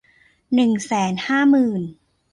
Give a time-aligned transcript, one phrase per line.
[0.55, 1.81] หนึ่งแสนห้าหมื่น